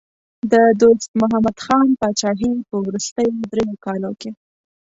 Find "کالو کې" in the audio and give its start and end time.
3.85-4.31